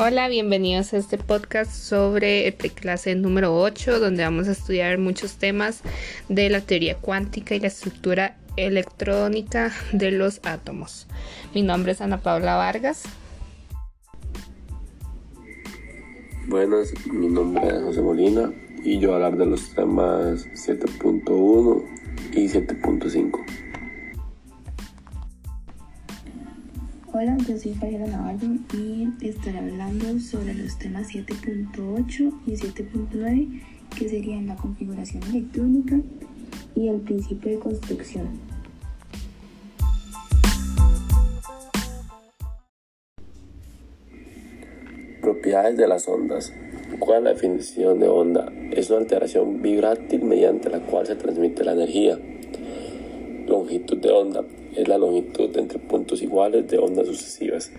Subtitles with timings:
[0.00, 5.82] Hola, bienvenidos a este podcast sobre clase número 8, donde vamos a estudiar muchos temas
[6.28, 11.08] de la teoría cuántica y la estructura electrónica de los átomos.
[11.52, 13.02] Mi nombre es Ana Paula Vargas.
[16.46, 18.52] Buenas, mi nombre es José Molina
[18.84, 21.82] y yo voy hablar de los temas 7.1
[22.34, 23.67] y 7.5.
[27.20, 33.62] Hola, yo soy Fabiola Navarro y estaré hablando sobre los temas 7.8 y 7.9
[33.98, 35.98] que serían la configuración electrónica
[36.76, 38.28] y el principio de construcción.
[45.20, 46.52] Propiedades de las ondas.
[47.00, 48.52] ¿Cuál es la definición de onda?
[48.70, 52.16] Es una alteración vibrátil mediante la cual se transmite la energía.
[53.48, 54.44] Longitud de onda
[54.78, 57.72] es la longitud entre puntos iguales de ondas sucesivas.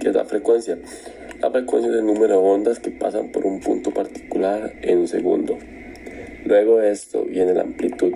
[0.00, 0.78] ¿Qué es la frecuencia?
[1.40, 5.08] La frecuencia es el número de ondas que pasan por un punto particular en un
[5.08, 5.58] segundo.
[6.44, 8.12] Luego de esto viene la amplitud,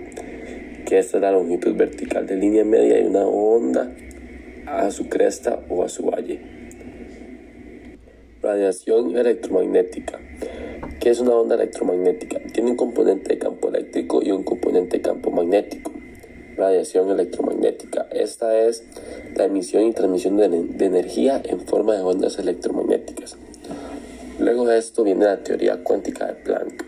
[0.86, 3.92] que esta es la longitud vertical de línea media de una onda
[4.66, 6.40] a su cresta o a su valle.
[8.40, 10.20] Radiación electromagnética.
[11.00, 12.38] ¿Qué es una onda electromagnética?
[12.52, 15.97] Tiene un componente de campo eléctrico y un componente de campo magnético
[16.58, 18.06] radiación electromagnética.
[18.10, 18.82] Esta es
[19.34, 23.36] la emisión y transmisión de, energía en forma de ondas electromagnéticas.
[24.38, 26.84] Luego de esto viene la teoría cuántica de Planck.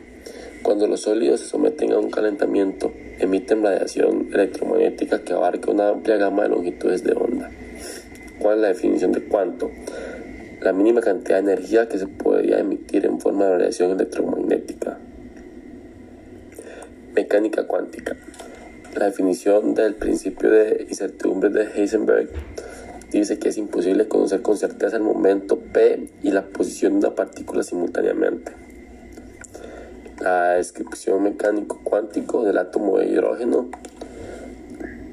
[0.63, 6.17] Cuando los sólidos se someten a un calentamiento, emiten radiación electromagnética que abarca una amplia
[6.17, 7.51] gama de longitudes de onda.
[8.41, 9.71] ¿Cuál es la definición de cuánto?
[10.61, 14.99] La mínima cantidad de energía que se podría emitir en forma de radiación electromagnética.
[17.15, 18.17] Mecánica cuántica.
[18.95, 22.29] La definición del principio de incertidumbre de Heisenberg
[23.13, 27.15] dice que es imposible conocer con certeza el momento P y la posición de una
[27.15, 28.51] partícula simultáneamente.
[30.21, 33.71] La descripción mecánico cuántico del átomo de hidrógeno.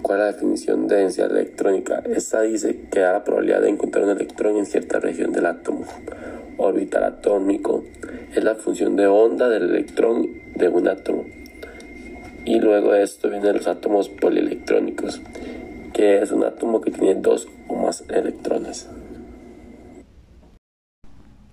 [0.02, 2.02] ¿Cuál es la definición de densidad electrónica?
[2.04, 5.86] Esta dice que da la probabilidad de encontrar un electrón en cierta región del átomo.
[6.58, 7.84] Orbital atómico
[8.36, 11.26] es la función de onda del electrón de un átomo
[12.48, 15.22] y luego de esto vienen los átomos polielectrónicos,
[15.94, 18.90] que es un átomo que tiene dos o más electrones.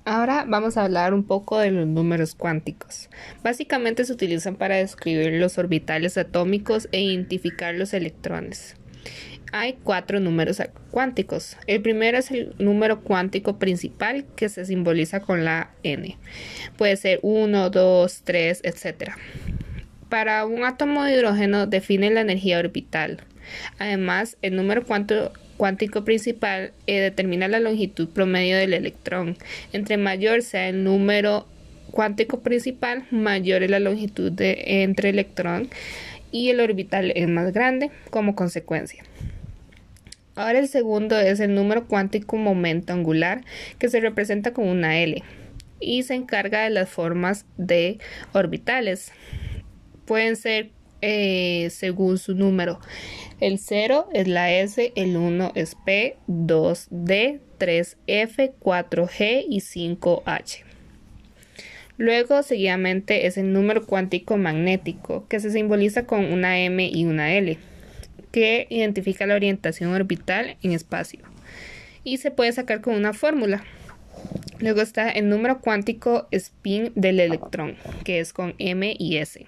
[0.04, 3.10] Ahora vamos a hablar un poco de los números cuánticos.
[3.42, 8.76] Básicamente se utilizan para describir los orbitales atómicos e identificar los electrones.
[9.56, 10.60] Hay cuatro números
[10.90, 11.56] cuánticos.
[11.66, 16.18] El primero es el número cuántico principal que se simboliza con la n.
[16.76, 19.12] Puede ser 1, 2, 3, etc.
[20.14, 23.18] Para un átomo de hidrógeno define la energía orbital.
[23.80, 24.84] Además, el número
[25.56, 29.36] cuántico principal eh, determina la longitud promedio del electrón.
[29.72, 31.48] Entre mayor sea el número
[31.90, 35.68] cuántico principal, mayor es la longitud de, entre electrón
[36.30, 39.02] y el orbital es más grande como consecuencia.
[40.36, 43.40] Ahora el segundo es el número cuántico momento angular
[43.80, 45.24] que se representa con una L
[45.80, 47.98] y se encarga de las formas de
[48.32, 49.10] orbitales
[50.04, 50.70] pueden ser
[51.06, 52.80] eh, según su número.
[53.38, 60.62] El 0 es la S, el 1 es P, 2D, 3F, 4G y 5H.
[61.98, 67.34] Luego, seguidamente, es el número cuántico magnético, que se simboliza con una M y una
[67.34, 67.58] L,
[68.32, 71.20] que identifica la orientación orbital en espacio.
[72.02, 73.62] Y se puede sacar con una fórmula.
[74.58, 79.46] Luego está el número cuántico spin del electrón, que es con M y S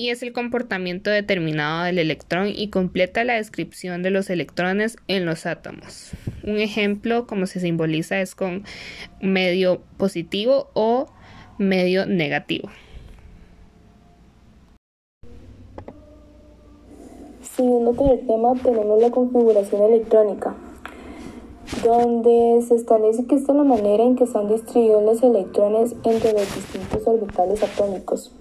[0.00, 5.26] y es el comportamiento determinado del electrón y completa la descripción de los electrones en
[5.26, 6.12] los átomos.
[6.42, 8.64] Un ejemplo, como se simboliza, es con
[9.20, 11.04] medio positivo o
[11.58, 12.70] medio negativo.
[17.42, 20.54] Siguiendo con el tema, tenemos la configuración electrónica,
[21.84, 26.32] donde se establece que esta es la manera en que están distribuidos los electrones entre
[26.32, 28.32] los distintos orbitales atómicos.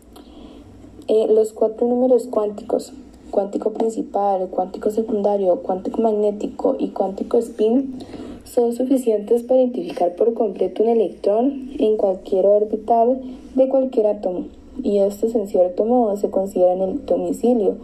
[1.09, 2.93] Eh, los cuatro números cuánticos,
[3.31, 7.95] cuántico principal, cuántico secundario, cuántico magnético y cuántico spin,
[8.43, 13.19] son suficientes para identificar por completo un electrón en cualquier orbital
[13.55, 14.45] de cualquier átomo,
[14.83, 17.77] y estos en cierto modo se consideran el domicilio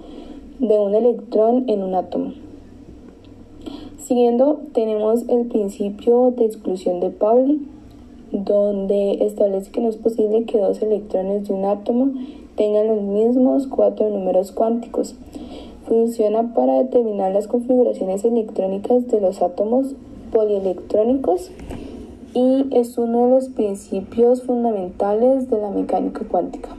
[0.59, 2.31] de un electrón en un átomo.
[3.97, 7.67] Siguiendo, tenemos el principio de exclusión de Pauli,
[8.31, 12.11] donde establece que no es posible que dos electrones de un átomo
[12.55, 15.15] tengan los mismos cuatro números cuánticos.
[15.87, 19.95] Funciona para determinar las configuraciones electrónicas de los átomos
[20.31, 21.51] polielectrónicos
[22.33, 26.69] y es uno de los principios fundamentales de la mecánica cuántica.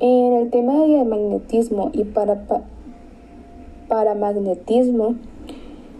[0.00, 2.44] En el tema de magnetismo y para,
[3.88, 5.14] paramagnetismo,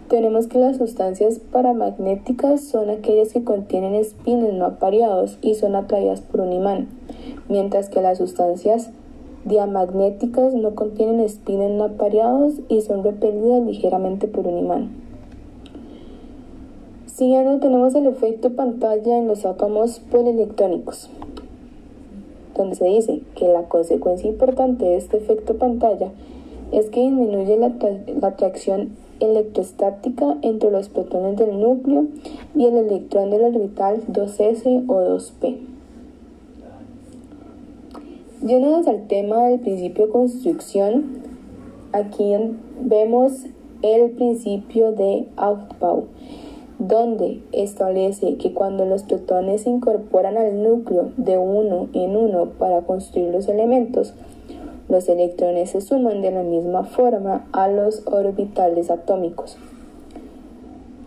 [0.09, 6.21] tenemos que las sustancias paramagnéticas son aquellas que contienen espines no apareados y son atraídas
[6.21, 6.89] por un imán,
[7.49, 8.89] mientras que las sustancias
[9.45, 14.89] diamagnéticas no contienen espines no apareados y son repelidas ligeramente por un imán.
[17.05, 21.09] Siguiendo tenemos el efecto pantalla en los átomos polielectrónicos,
[22.57, 26.11] donde se dice que la consecuencia importante de este efecto pantalla
[26.71, 27.71] es que disminuye la,
[28.19, 32.07] la atracción electrostática entre los protones del núcleo
[32.55, 35.74] y el electrón del orbital 2s o 2p.
[38.45, 41.17] Yéndonos al tema del principio de construcción,
[41.93, 42.31] aquí
[42.79, 43.47] vemos
[43.81, 46.03] el principio de Aufbau,
[46.77, 52.81] donde establece que cuando los protones se incorporan al núcleo de uno en uno para
[52.81, 54.13] construir los elementos,
[54.89, 59.57] los electrones se suman de la misma forma a los orbitales atómicos.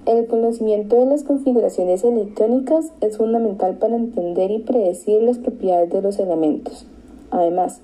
[0.06, 6.02] El conocimiento de las configuraciones electrónicas es fundamental para entender y predecir las propiedades de
[6.02, 6.88] los elementos.
[7.30, 7.80] Además,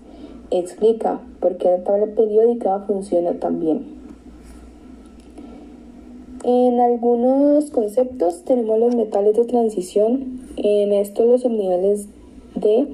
[0.51, 3.95] explica por qué la tabla periódica funciona tan bien.
[6.45, 10.41] En algunos conceptos tenemos los metales de transición.
[10.57, 12.09] En estos los subniveles
[12.55, 12.87] de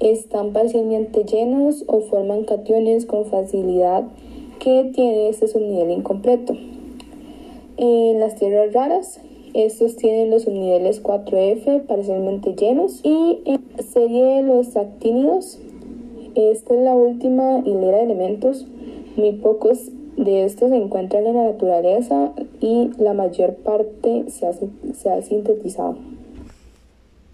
[0.00, 4.04] están parcialmente llenos o forman cationes con facilidad
[4.58, 6.54] que tiene este subnivel incompleto.
[7.76, 9.20] En las tierras raras,
[9.54, 15.58] estos tienen los subniveles 4F parcialmente llenos y en serie de los actínidos,
[16.38, 18.66] esta es la última hilera de elementos,
[19.16, 24.52] muy pocos de estos se encuentran en la naturaleza y la mayor parte se ha,
[24.52, 25.96] se ha sintetizado.